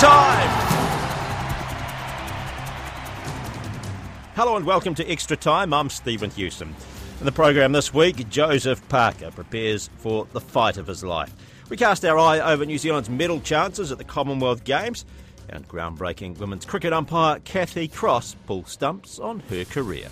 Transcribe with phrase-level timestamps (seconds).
[0.00, 0.48] time.
[4.34, 5.72] Hello and welcome to Extra Time.
[5.72, 6.74] I'm Stephen Hewson.
[7.20, 11.32] In the program this week, Joseph Parker prepares for the fight of his life.
[11.68, 15.04] We cast our eye over New Zealand's medal chances at the Commonwealth Games,
[15.48, 20.08] and groundbreaking women's cricket umpire Kathy Cross pulls stumps on her career.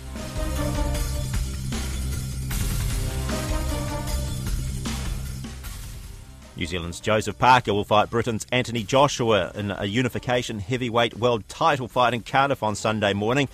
[6.61, 11.87] New Zealand's Joseph Parker will fight Britain's Anthony Joshua in a unification heavyweight world title
[11.87, 13.49] fight in Cardiff on Sunday morning.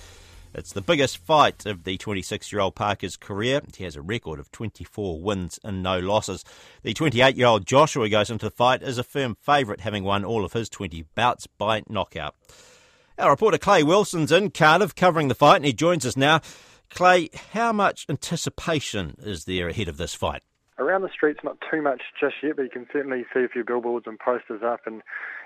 [0.52, 3.62] It's the biggest fight of the 26 year old Parker's career.
[3.74, 6.44] He has a record of 24 wins and no losses.
[6.82, 10.22] The 28 year old Joshua goes into the fight as a firm favourite, having won
[10.22, 12.34] all of his 20 bouts by knockout.
[13.18, 16.42] Our reporter Clay Wilson's in Cardiff covering the fight, and he joins us now.
[16.90, 20.42] Clay, how much anticipation is there ahead of this fight?
[20.78, 23.64] Around the streets, not too much just yet, but you can certainly see a few
[23.64, 24.80] billboards and posters up.
[24.86, 25.02] And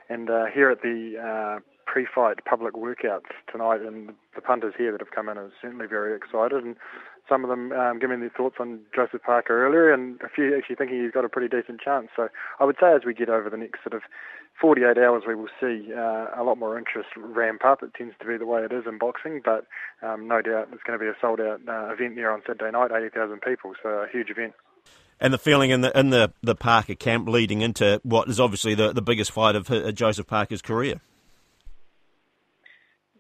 [0.09, 5.01] and uh, here at the uh, pre-fight public workouts tonight, and the punters here that
[5.01, 6.65] have come in are certainly very excited.
[6.65, 6.77] And
[7.29, 10.77] some of them um, giving their thoughts on Joseph Parker earlier, and a few actually
[10.77, 12.09] thinking he's got a pretty decent chance.
[12.17, 12.29] So
[12.61, 14.03] I would say as we get over the next sort of
[14.61, 17.83] 48 hours, we will see uh, a lot more interest ramp up.
[17.83, 19.67] It tends to be the way it is in boxing, but
[20.03, 22.91] um, no doubt it's going to be a sold-out uh, event there on Saturday night,
[22.93, 24.53] 80,000 people, so a huge event
[25.23, 28.75] and the feeling in the in the, the Parker camp leading into what is obviously
[28.75, 31.01] the, the biggest fight of uh, Joseph Parker's career.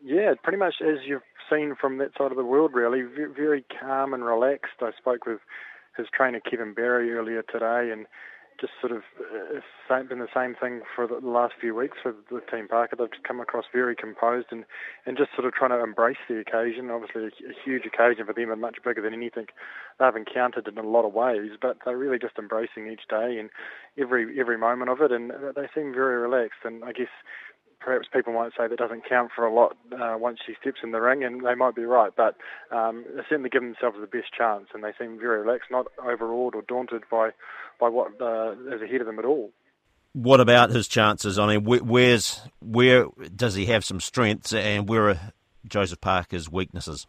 [0.04, 4.12] Yeah, pretty much as you've seen from that side of the world, really, very calm
[4.12, 4.74] and relaxed.
[4.80, 5.38] I spoke with
[5.96, 8.06] his trainer Kevin Barry earlier today, and
[8.60, 12.40] just sort of uh, been the same thing for the last few weeks for the
[12.50, 12.96] team Parker.
[12.96, 14.64] They've come across very composed and,
[15.04, 16.90] and just sort of trying to embrace the occasion.
[16.90, 19.46] Obviously, a, a huge occasion for them and much bigger than anything
[19.98, 21.52] they've encountered in a lot of ways.
[21.60, 23.50] But they're really just embracing each day and
[23.98, 26.64] every every moment of it, and they seem very relaxed.
[26.64, 27.12] And I guess
[27.84, 30.92] perhaps people might say that doesn't count for a lot uh, once she steps in
[30.92, 32.12] the ring, and they might be right.
[32.16, 32.36] But
[32.70, 36.54] um, they certainly give themselves the best chance, and they seem very relaxed, not overawed
[36.54, 37.30] or daunted by
[37.80, 39.50] by what uh, is ahead of them at all.
[40.14, 41.38] What about his chances?
[41.38, 45.20] I mean, where's where does he have some strengths, and where are
[45.66, 47.06] Joseph Parker's weaknesses?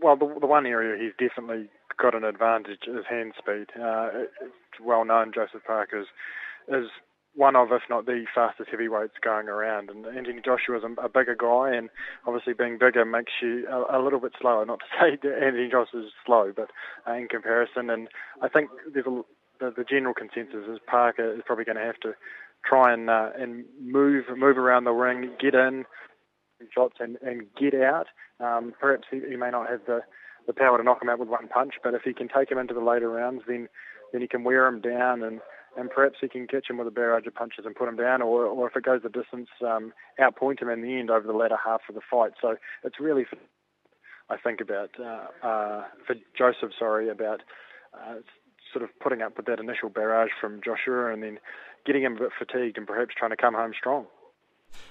[0.00, 1.68] Well, the, the one area he's definitely
[2.00, 3.66] got an advantage is hand speed.
[3.80, 6.06] Uh, it's well known Joseph Parker is,
[6.68, 6.88] is
[7.34, 9.90] one of, if not the fastest heavyweights going around.
[9.90, 11.88] And Anthony Joshua is a, a bigger guy, and
[12.26, 14.64] obviously being bigger makes you a, a, little bit slower.
[14.64, 16.70] Not to say that Anthony Joshua is slow, but
[17.06, 18.08] uh, in comparison, and
[18.42, 19.22] I think there's a,
[19.60, 22.12] the, the general consensus is Parker is probably going to have to
[22.64, 25.84] try and uh, and move move around the ring, get in
[26.74, 28.06] shots, and, and get out.
[28.40, 30.00] Um, perhaps he, he may not have the
[30.46, 32.58] the power to knock him out with one punch, but if he can take him
[32.58, 33.68] into the later rounds, then
[34.12, 35.40] then he can wear him down and
[35.78, 38.20] and perhaps he can catch him with a barrage of punches and put him down,
[38.20, 41.32] or, or if it goes the distance, um, outpoint him in the end over the
[41.32, 42.32] latter half of the fight.
[42.42, 43.36] So it's really, for,
[44.28, 47.42] I think about uh, uh, for Joseph, sorry, about
[47.94, 48.16] uh,
[48.72, 51.38] sort of putting up with that initial barrage from Joshua, and then
[51.86, 54.06] getting him a bit fatigued and perhaps trying to come home strong.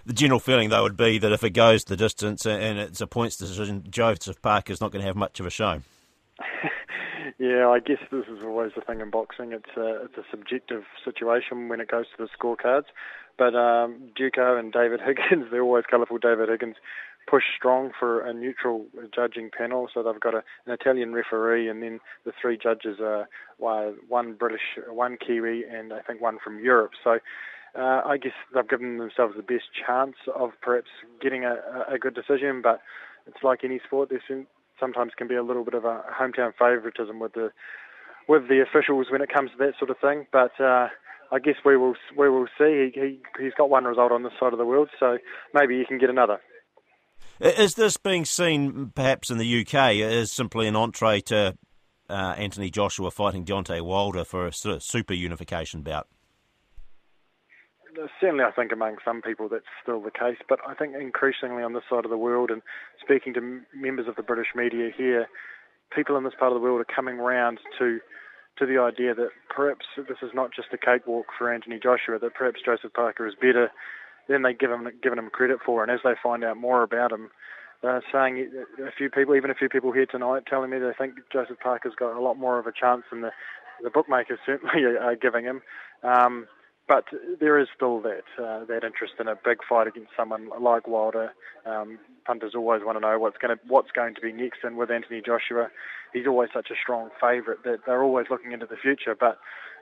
[0.05, 3.07] The general feeling, though, would be that if it goes the distance and it's a
[3.07, 5.81] points decision, Joseph Parker's not going to have much of a show.
[7.39, 9.51] Yeah, I guess this is always the thing in boxing.
[9.51, 12.85] It's a it's a subjective situation when it goes to the scorecards.
[13.37, 16.17] But um, Duco and David Higgins, they're always colourful.
[16.19, 16.75] David Higgins
[17.29, 21.83] push strong for a neutral judging panel, so they've got a, an Italian referee, and
[21.83, 26.91] then the three judges are one British, one Kiwi, and I think one from Europe.
[27.03, 27.19] So.
[27.77, 30.87] Uh, I guess they've given themselves the best chance of perhaps
[31.21, 31.57] getting a,
[31.93, 32.81] a good decision, but
[33.27, 34.09] it's like any sport.
[34.09, 34.23] There's
[34.79, 37.51] sometimes can be a little bit of a hometown favouritism with the
[38.27, 40.27] with the officials when it comes to that sort of thing.
[40.31, 40.89] But uh,
[41.31, 42.91] I guess we will we will see.
[42.93, 45.17] He, he he's got one result on this side of the world, so
[45.53, 46.39] maybe he can get another.
[47.39, 51.55] Is this being seen perhaps in the UK as simply an entree to
[52.09, 56.07] uh, Anthony Joshua fighting Deontay Wilder for a sort of super unification bout?
[58.19, 61.73] Certainly I think among some people that's still the case, but I think increasingly on
[61.73, 62.61] this side of the world and
[63.01, 65.27] speaking to members of the British media here,
[65.95, 67.99] people in this part of the world are coming round to
[68.57, 72.33] to the idea that perhaps this is not just a cakewalk for Anthony Joshua, that
[72.33, 73.69] perhaps Joseph Parker is better
[74.27, 77.11] than they give him given him credit for, and as they find out more about
[77.11, 77.29] him,
[77.81, 78.49] they're saying
[78.79, 81.93] a few people, even a few people here tonight, telling me they think Joseph Parker's
[81.97, 83.31] got a lot more of a chance than the
[83.83, 85.61] the bookmakers certainly are giving him.
[86.03, 86.47] Um,
[86.87, 87.05] but
[87.39, 91.33] there is still that uh, that interest in a big fight against someone like Wilder.
[91.65, 94.77] Um, punters always want to know what's going to what's going to be next, and
[94.77, 95.69] with Anthony Joshua,
[96.13, 99.15] he's always such a strong favourite that they're always looking into the future.
[99.19, 99.39] But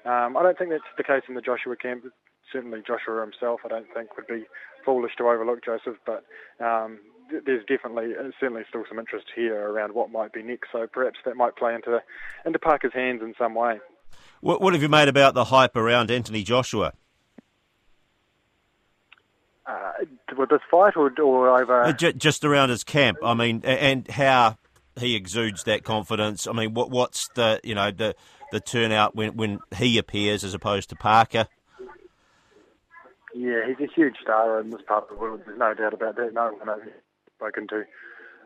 [0.09, 2.05] um, I don't think that's the case in the Joshua camp.
[2.51, 4.45] Certainly, Joshua himself, I don't think would be
[4.83, 6.25] foolish to overlook Joseph, but
[6.63, 6.99] um,
[7.45, 10.69] there's definitely uh, certainly still some interest here around what might be next.
[10.71, 11.99] So perhaps that might play into
[12.45, 13.79] into Parker's hands in some way.
[14.41, 16.93] What, what have you made about the hype around Anthony Joshua?
[19.65, 19.91] Uh,
[20.37, 21.83] with this fight or, or over?
[21.83, 23.17] Uh, just around his camp.
[23.23, 24.57] I mean, and how
[24.99, 26.47] he exudes that confidence.
[26.47, 28.15] I mean, what what's the you know the
[28.51, 31.47] the turnout when when he appears as opposed to Parker?
[33.33, 35.41] Yeah, he's a huge star in this part of the world.
[35.45, 36.33] There's no doubt about that.
[36.33, 36.87] No one I've
[37.35, 37.83] spoken to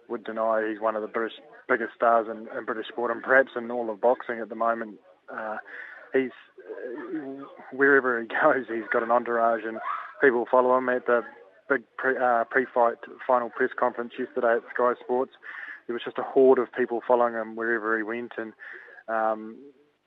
[0.07, 3.51] would deny he's one of the British, biggest stars in, in British sport and perhaps
[3.55, 4.99] in all of boxing at the moment.
[5.35, 5.57] Uh,
[6.13, 9.79] he's uh, wherever he goes, he's got an entourage and
[10.21, 10.89] people follow him.
[10.89, 11.21] At the
[11.69, 15.33] big pre, uh, pre-fight final press conference yesterday at Sky Sports,
[15.87, 18.53] there was just a horde of people following him wherever he went, and
[19.07, 19.57] um,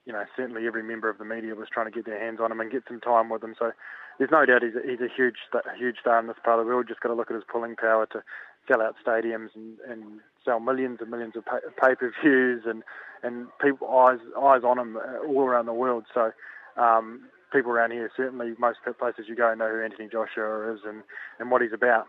[0.04, 2.52] you know certainly every member of the media was trying to get their hands on
[2.52, 3.54] him and get some time with him.
[3.58, 3.72] So
[4.18, 5.36] there's no doubt he's a, he's a huge
[5.78, 6.86] huge star in this part of the world.
[6.88, 8.22] Just got to look at his pulling power to
[8.68, 12.82] sell out stadiums and, and sell millions and millions of pay per views and
[13.22, 16.04] and people eyes eyes on him uh, all around the world.
[16.12, 16.32] So
[16.76, 21.02] um, people around here certainly most places you go know who Anthony Joshua is and,
[21.38, 22.06] and what he's about.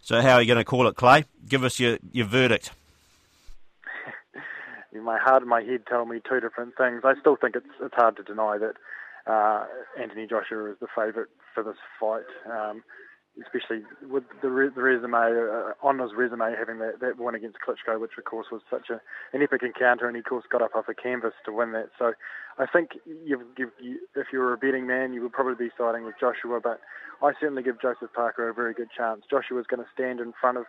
[0.00, 1.24] So how are you going to call it, Clay?
[1.48, 2.70] Give us your, your verdict.
[5.02, 7.02] my heart and my head tell me two different things.
[7.04, 8.74] I still think it's it's hard to deny that
[9.26, 9.64] uh,
[10.00, 12.24] Anthony Joshua is the favourite for this fight.
[12.50, 12.82] Um,
[13.42, 17.58] especially with the, re- the resume uh, on his resume having that, that win against
[17.66, 19.00] Klitschko, which of course was such a,
[19.32, 21.90] an epic encounter, and he of course got up off a canvas to win that.
[21.98, 22.12] So
[22.58, 25.70] I think you've, you've, you, if you were a betting man, you would probably be
[25.76, 26.80] siding with Joshua, but
[27.22, 29.22] I certainly give Joseph Parker a very good chance.
[29.30, 30.64] Joshua is going to stand in front of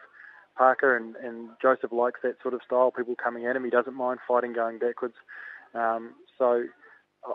[0.57, 3.63] Parker, and, and Joseph likes that sort of style, people coming at him.
[3.63, 5.15] He doesn't mind fighting going backwards.
[5.73, 6.65] Um, so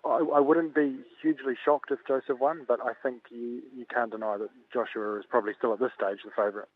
[0.05, 4.11] I, I, wouldn't be hugely shocked if Joseph won, but I think you, you can't
[4.11, 6.69] deny that Joshua is probably still at this stage the favourite.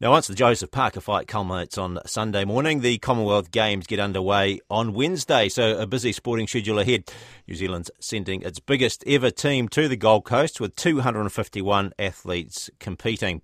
[0.00, 4.60] Now, once the Joseph Parker fight culminates on Sunday morning, the Commonwealth Games get underway
[4.68, 5.48] on Wednesday.
[5.48, 7.04] So, a busy sporting schedule ahead.
[7.46, 13.40] New Zealand's sending its biggest ever team to the Gold Coast with 251 athletes competing.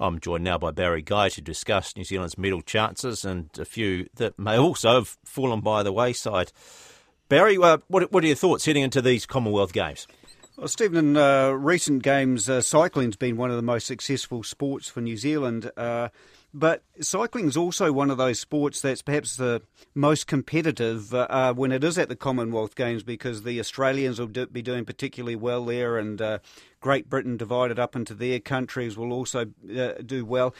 [0.00, 4.08] I'm joined now by Barry Guy to discuss New Zealand's medal chances and a few
[4.14, 6.52] that may also have fallen by the wayside.
[7.28, 10.06] Barry, uh, what, what are your thoughts heading into these Commonwealth Games?
[10.56, 14.88] Well, Stephen, in uh, recent games, uh, cycling's been one of the most successful sports
[14.88, 15.70] for New Zealand.
[15.76, 16.08] Uh,
[16.52, 19.62] but cycling is also one of those sports that's perhaps the
[19.94, 24.26] most competitive uh, uh, when it is at the Commonwealth Games because the Australians will
[24.26, 26.38] do, be doing particularly well there, and uh,
[26.80, 30.54] Great Britain divided up into their countries will also uh, do well.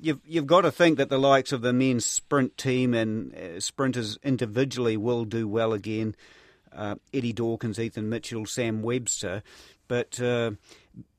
[0.00, 3.60] You've you've got to think that the likes of the men's sprint team and uh,
[3.60, 6.14] sprinters individually will do well again.
[6.72, 9.42] Uh, Eddie Dawkins, Ethan Mitchell, Sam Webster,
[9.88, 10.18] but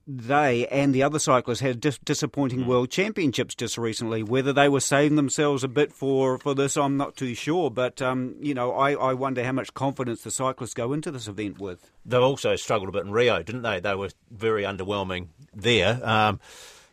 [0.05, 2.65] they and the other cyclists had dis- disappointing mm.
[2.65, 4.21] world championships just recently.
[4.21, 7.71] Whether they were saving themselves a bit for, for this, I'm not too sure.
[7.71, 11.27] But, um, you know, I, I wonder how much confidence the cyclists go into this
[11.27, 11.91] event with.
[12.05, 13.79] They also struggled a bit in Rio, didn't they?
[13.79, 15.99] They were very underwhelming there.
[16.03, 16.39] Um,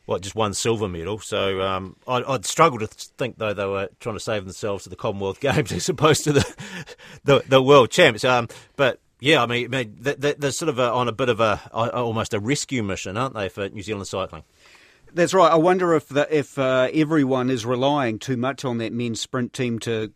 [0.06, 1.18] what, just one silver medal.
[1.18, 4.90] So um, I, would struggle to think, though, they were trying to save themselves to
[4.90, 6.54] the Commonwealth Games as opposed to the,
[7.24, 8.24] the, the world champs.
[8.24, 12.34] Um, but yeah, I mean, they're sort of a, on a bit of a almost
[12.34, 14.44] a rescue mission, aren't they, for New Zealand cycling?
[15.12, 15.50] That's right.
[15.50, 19.52] I wonder if the, if uh, everyone is relying too much on that men's sprint
[19.52, 20.12] team to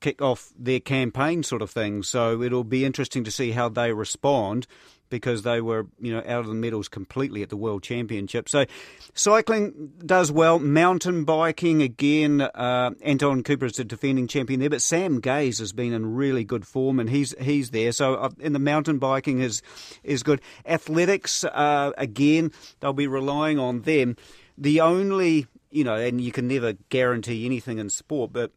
[0.00, 2.02] kick off their campaign, sort of thing.
[2.02, 4.66] So it'll be interesting to see how they respond
[5.08, 8.48] because they were, you know, out of the medals completely at the World Championship.
[8.48, 8.66] So
[9.14, 10.58] cycling does well.
[10.58, 15.72] Mountain biking, again, uh, Anton Cooper is the defending champion there, but Sam Gaze has
[15.72, 17.92] been in really good form and he's he's there.
[17.92, 19.62] So uh, in the mountain biking is,
[20.02, 20.40] is good.
[20.66, 24.16] Athletics, uh, again, they'll be relying on them.
[24.56, 28.50] The only, you know, and you can never guarantee anything in sport, but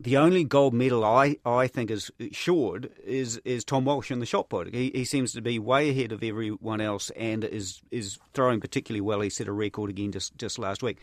[0.00, 4.26] the only gold medal I, I think is assured is is Tom Walsh in the
[4.26, 4.72] shot put.
[4.72, 9.00] He, he seems to be way ahead of everyone else and is is throwing particularly
[9.00, 9.20] well.
[9.20, 10.98] He set a record again just, just last week.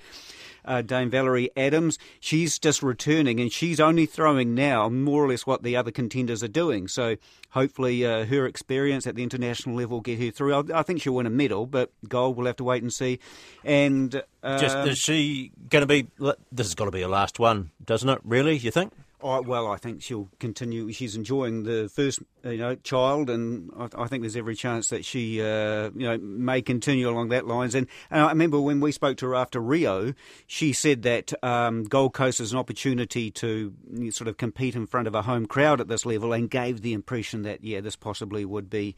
[0.64, 5.46] Uh, Dame Valerie Adams, she's just returning and she's only throwing now more or less
[5.46, 6.88] what the other contenders are doing.
[6.88, 7.18] So
[7.55, 10.53] hopefully uh, her experience at the international level will get her through.
[10.53, 13.19] I, I, think she'll win a medal, but gold we'll have to wait and see.
[13.63, 16.07] And uh, just is she going to be?
[16.51, 18.19] This has got to be her last one, doesn't it?
[18.24, 18.91] Really, you think?
[19.25, 20.91] I, well, I think she'll continue.
[20.91, 25.03] She's enjoying the first, you know, child, and I, I think there's every chance that
[25.03, 27.75] she, uh, you know, may continue along that lines.
[27.75, 30.13] And, and, I remember when we spoke to her after Rio,
[30.46, 33.74] she said that um, Gold Coast is an opportunity to
[34.12, 36.94] sort of compete in front of a home crowd at this level, and gave the
[36.94, 38.96] impression that yeah, this possibly would be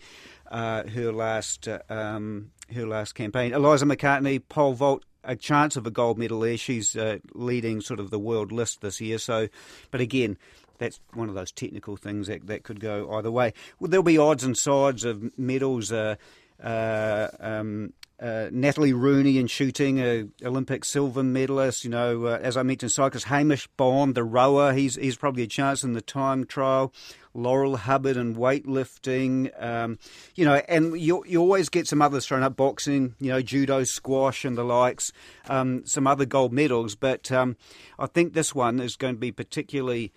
[0.52, 3.54] uh, her last, uh, um, her last campaign.
[3.54, 6.58] Eliza McCartney, pole vault a chance of a gold medal there.
[6.58, 9.20] She's uh, leading sort of the world list this year.
[9.20, 9.50] So,
[9.92, 10.38] but again,
[10.80, 13.54] that's one of those technical things that, that could go either way.
[13.80, 15.92] Well, there'll be odds and sides of medals.
[15.92, 16.16] Uh,
[16.64, 21.84] uh, um, uh, Natalie Rooney in shooting, Olympic silver medalist.
[21.84, 25.48] You know, uh, as I mentioned, cyclist Hamish Bond, the rower, he's he's probably a
[25.48, 26.94] chance in the time trial.
[27.38, 30.00] Laurel Hubbard and weightlifting, um,
[30.36, 33.84] you know, and you you always get some others thrown up, boxing, you know, judo,
[33.84, 35.12] squash, and the likes,
[35.48, 36.96] um, some other gold medals.
[36.96, 37.56] But um,
[38.00, 40.12] I think this one is going to be particularly.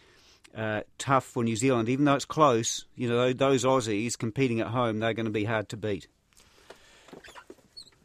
[0.52, 2.84] Uh, tough for New Zealand, even though it's close.
[2.96, 6.08] You know, those Aussies competing at home, they're going to be hard to beat.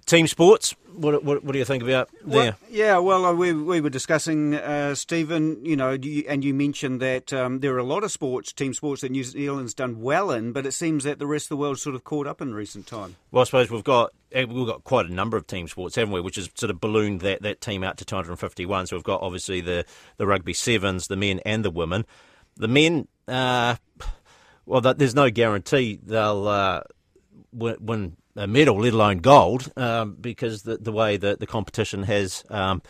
[0.06, 0.76] Team sports.
[0.94, 2.44] What, what, what do you think about there?
[2.44, 6.54] Well, yeah, well, uh, we, we were discussing, uh, Stephen, you know, you, and you
[6.54, 10.00] mentioned that um, there are a lot of sports, team sports, that New Zealand's done
[10.00, 12.40] well in, but it seems that the rest of the world's sort of caught up
[12.40, 13.16] in recent time.
[13.32, 16.22] Well, I suppose we've got we've got quite a number of team sports, haven't we?
[16.22, 18.88] Which has sort of ballooned that, that team out to 251.
[18.88, 19.86] So we've got obviously the,
[20.18, 22.06] the rugby sevens, the men and the women.
[22.58, 23.76] The men, uh,
[24.66, 26.82] well, there's no guarantee they'll uh,
[27.52, 32.44] win a medal, let alone gold, um, because the, the way that the competition has
[32.50, 32.82] um,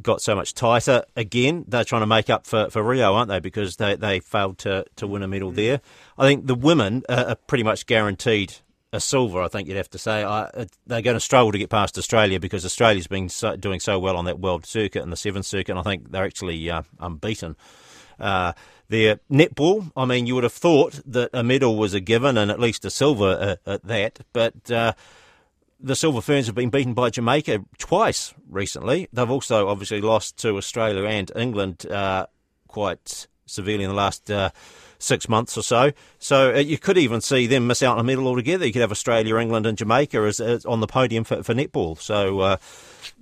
[0.00, 1.04] got so much tighter.
[1.16, 3.40] Again, they're trying to make up for, for Rio, aren't they?
[3.40, 5.56] Because they, they failed to, to win a medal mm.
[5.56, 5.80] there.
[6.16, 8.54] I think the women are pretty much guaranteed
[8.92, 9.40] a silver.
[9.40, 12.38] I think you'd have to say I, they're going to struggle to get past Australia
[12.38, 15.72] because Australia's been so, doing so well on that world circuit and the sevens circuit.
[15.72, 17.56] And I think they're actually uh, unbeaten.
[18.18, 18.52] Uh,
[18.88, 22.50] their netball, I mean, you would have thought that a medal was a given and
[22.50, 24.92] at least a silver uh, at that, but uh,
[25.80, 29.08] the Silver Ferns have been beaten by Jamaica twice recently.
[29.12, 32.26] They've also obviously lost to Australia and England uh,
[32.68, 34.50] quite severely in the last uh,
[35.02, 35.92] six months or so.
[36.18, 38.66] So uh, you could even see them miss out on a medal altogether.
[38.66, 41.98] You could have Australia, England, and Jamaica as, as on the podium for, for netball.
[41.98, 42.56] So uh,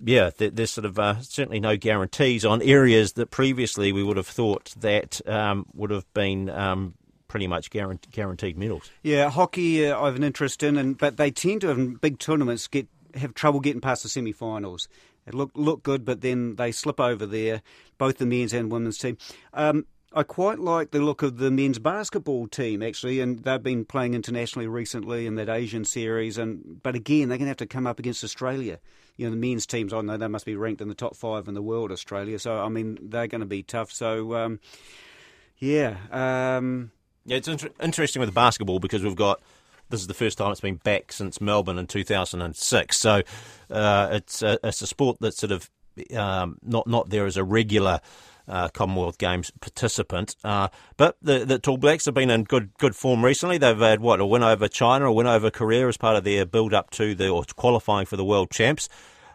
[0.04, 4.26] yeah, there's sort of uh, certainly no guarantees on areas that previously we would have
[4.26, 6.94] thought that um, would have been um,
[7.28, 8.90] pretty much guaranteed medals.
[9.02, 12.18] Yeah, hockey uh, I have an interest in, and but they tend to in big
[12.18, 14.88] tournaments get have trouble getting past the semi-finals.
[15.26, 17.62] It look look good, but then they slip over there,
[17.98, 19.16] both the men's and women's team.
[19.54, 23.84] Um, I quite like the look of the men's basketball team actually, and they've been
[23.84, 26.36] playing internationally recently in that Asian series.
[26.36, 28.80] And but again, they're going to have to come up against Australia.
[29.16, 29.92] You know, the men's teams.
[29.92, 32.38] I know they must be ranked in the top five in the world, Australia.
[32.38, 33.92] So I mean, they're going to be tough.
[33.92, 34.58] So um,
[35.58, 36.90] yeah, um,
[37.24, 39.40] yeah, it's inter- interesting with basketball because we've got
[39.90, 42.96] this is the first time it's been back since Melbourne in 2006.
[42.96, 43.22] So
[43.70, 45.70] uh, it's a, it's a sport that's sort of
[46.16, 48.00] um, not not there as a regular
[48.48, 50.36] uh, Commonwealth Games participant.
[50.44, 53.58] Uh, but the, the Tall Blacks have been in good good form recently.
[53.58, 56.44] They've had what a win over China, a win over Korea as part of their
[56.44, 58.88] build up to the or qualifying for the World Champs.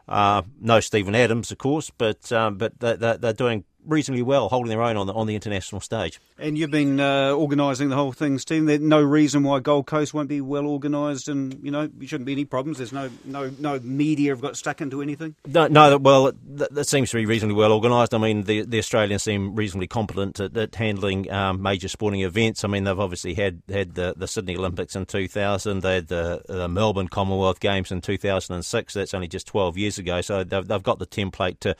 [0.08, 4.70] Uh, no Steven Adams, of course, but um, but they, they're doing reasonably well, holding
[4.70, 6.20] their own on the on the international stage.
[6.38, 8.66] And you've been uh, organising the whole thing, Steve.
[8.66, 12.26] There's no reason why Gold Coast won't be well organised, and you know, there shouldn't
[12.26, 12.78] be any problems.
[12.78, 15.36] There's no no no media have got stuck into anything.
[15.48, 15.98] No, no.
[15.98, 18.14] Well, that, that seems to be reasonably well organised.
[18.14, 22.64] I mean, the the Australians seem reasonably competent at, at handling um, major sporting events.
[22.64, 25.82] I mean, they've obviously had had the, the Sydney Olympics in 2000.
[25.82, 28.94] They had the, the Melbourne Commonwealth Games in 2006.
[28.94, 30.22] That's only just 12 years ago.
[30.22, 31.76] So they've, they've got the template to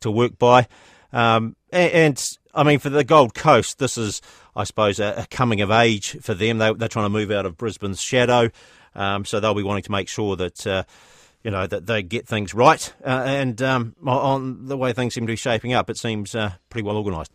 [0.00, 0.66] to work by.
[1.12, 4.20] Um, and, and, I mean, for the Gold Coast, this is,
[4.54, 6.58] I suppose, a, a coming of age for them.
[6.58, 8.50] They, are trying to move out of Brisbane's shadow,
[8.94, 10.66] um, so they'll be wanting to make sure that.
[10.66, 10.84] Uh,
[11.42, 15.26] you know that they get things right, uh, and um, on the way things seem
[15.26, 17.30] to be shaping up, it seems uh, pretty well organised.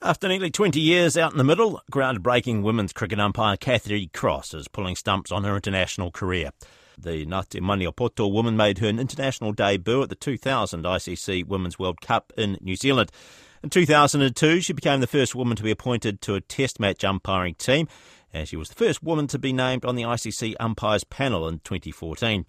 [0.00, 4.68] After nearly 20 years out in the middle, groundbreaking women's cricket umpire Kathy Cross is
[4.68, 6.50] pulling stumps on her international career.
[7.00, 12.32] The Ngāti Maniapoto woman made her international debut at the 2000 ICC Women's World Cup
[12.36, 13.12] in New Zealand.
[13.62, 17.54] In 2002, she became the first woman to be appointed to a test match umpiring
[17.54, 17.86] team,
[18.32, 21.60] and she was the first woman to be named on the ICC umpires panel in
[21.60, 22.44] 2014.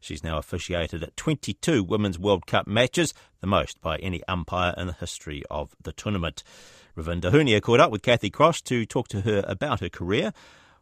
[0.00, 4.86] She's now officiated at 22 Women's World Cup matches, the most by any umpire in
[4.86, 6.42] the history of the tournament.
[6.94, 10.34] Ravinda Hunia caught up with Kathy Cross to talk to her about her career,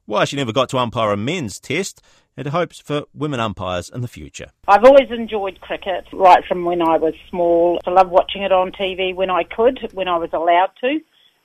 [0.07, 2.03] why she never got to umpire a men's test,
[2.37, 4.51] her hopes for women umpires in the future.
[4.67, 7.79] I've always enjoyed cricket right from when I was small.
[7.87, 11.01] I loved watching it on TV when I could, when I was allowed to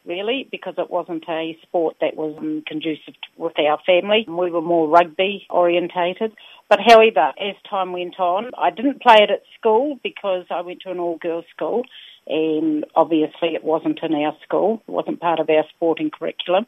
[0.05, 2.33] really, because it wasn't a sport that was
[2.65, 4.25] conducive with our family.
[4.27, 6.33] We were more rugby orientated.
[6.69, 10.81] But however, as time went on, I didn't play it at school because I went
[10.81, 11.83] to an all-girls school
[12.25, 14.81] and obviously it wasn't in our school.
[14.87, 16.65] It wasn't part of our sporting curriculum.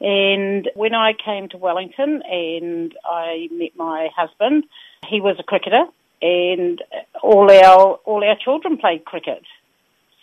[0.00, 4.64] And when I came to Wellington and I met my husband,
[5.08, 5.84] he was a cricketer
[6.20, 6.82] and
[7.22, 9.42] all our all our children played cricket.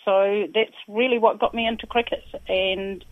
[0.04, 2.24] So that's really what got me into cricket.
[2.48, 3.04] And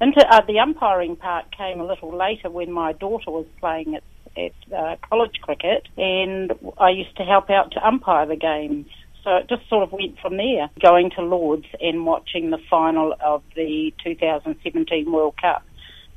[0.00, 4.02] into uh, the umpiring part came a little later when my daughter was playing at,
[4.36, 8.86] at uh, college cricket, and I used to help out to umpire the games.
[9.24, 13.16] So it just sort of went from there, going to Lords and watching the final
[13.24, 15.64] of the 2017 World Cup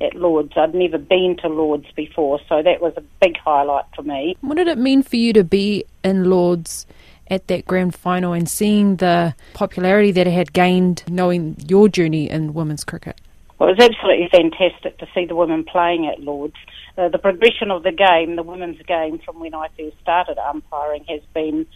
[0.00, 0.52] at Lords.
[0.56, 4.36] I'd never been to Lords before, so that was a big highlight for me.
[4.40, 6.86] What did it mean for you to be in Lords
[7.28, 12.28] at that grand final and seeing the popularity that it had gained, knowing your journey
[12.28, 13.20] in women's cricket?
[13.58, 16.56] Well, it was absolutely fantastic to see the women playing at Lords.
[16.96, 21.04] Uh, the progression of the game, the women's game, from when I first started umpiring,
[21.08, 21.66] has been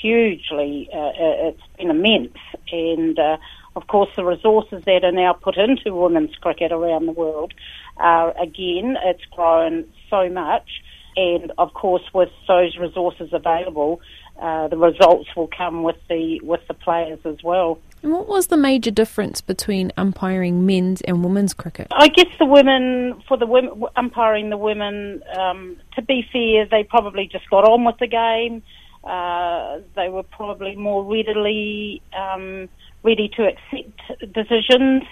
[0.00, 2.38] hugely, uh, uh it's been immense.
[2.70, 3.36] And uh,
[3.76, 7.52] of course, the resources that are now put into women's cricket around the world
[7.96, 10.68] are, again, it's grown so much.
[11.16, 14.00] And of course, with those resources available,
[14.40, 17.78] uh, the results will come with the with the players as well.
[18.02, 21.86] And what was the major difference between umpiring men's and women's cricket?
[21.92, 26.84] I guess the women, for the women, umpiring the women, um, to be fair, they
[26.84, 28.62] probably just got on with the game.
[29.04, 32.68] Uh, they were probably more readily um,
[33.04, 35.04] ready to accept decisions.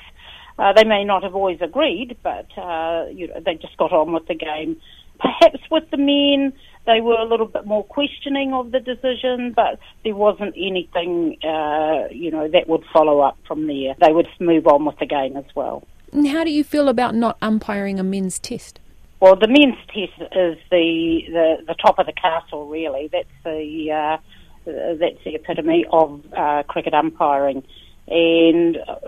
[0.58, 4.12] Uh, they may not have always agreed, but uh, you know, they just got on
[4.12, 4.76] with the game.
[5.20, 6.52] Perhaps with the men,
[6.86, 12.08] they were a little bit more questioning of the decision, but there wasn't anything, uh,
[12.10, 13.94] you know, that would follow up from there.
[14.00, 15.84] They would move on with the game as well.
[16.12, 18.80] And how do you feel about not umpiring a men's test?
[19.20, 23.08] Well, the men's test is the the, the top of the castle, really.
[23.12, 24.16] That's the uh,
[24.64, 27.62] that's the epitome of uh, cricket umpiring,
[28.08, 29.00] and uh,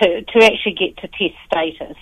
[0.00, 1.96] to to actually get to test status,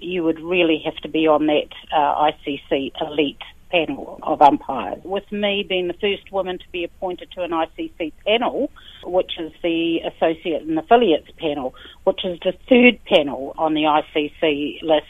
[0.00, 5.00] you would really have to be on that uh, ICC elite panel of umpires.
[5.04, 8.70] With me being the first woman to be appointed to an ICC panel,
[9.04, 14.82] which is the associate and affiliates panel, which is the third panel on the ICC
[14.82, 15.06] list.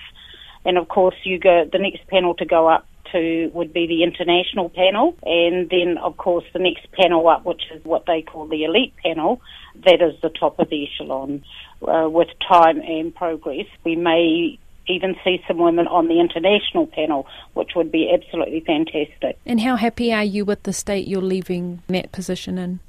[0.64, 4.02] And of course, you go the next panel to go up to would be the
[4.02, 8.46] international panel, and then of course the next panel up, which is what they call
[8.46, 9.40] the elite panel,
[9.84, 11.42] that is the top of the echelon.
[11.86, 17.26] Uh, with time and progress, we may even see some women on the international panel,
[17.54, 19.38] which would be absolutely fantastic.
[19.46, 22.80] And how happy are you with the state you're leaving that position in?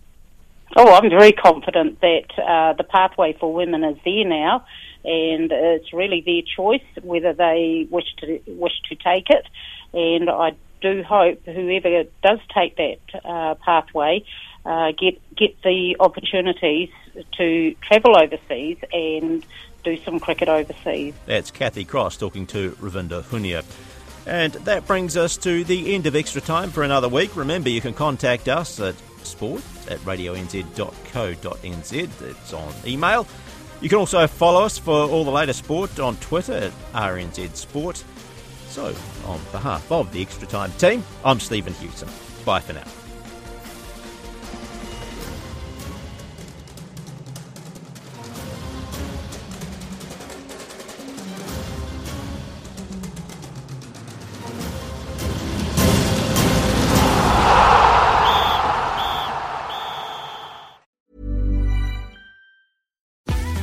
[0.76, 4.66] Oh, I'm very confident that uh, the pathway for women is there now,
[5.04, 9.46] and it's really their choice whether they wish to wish to take it.
[9.94, 14.24] And I do hope whoever does take that uh, pathway
[14.66, 16.90] uh, get get the opportunities
[17.38, 19.46] to travel overseas and
[19.84, 21.14] do some cricket overseas.
[21.26, 23.64] That's Kathy Cross talking to Ravinda Hunia.
[24.28, 27.36] And that brings us to the end of extra time for another week.
[27.36, 30.62] Remember, you can contact us at sport at radionz.co.nz.
[32.22, 33.28] It's on email.
[33.82, 38.04] You can also follow us for all the latest sport on Twitter at RNZ Sport.
[38.68, 42.08] So, on behalf of the Extra Time team, I'm Stephen Hewson.
[42.46, 43.01] Bye for now.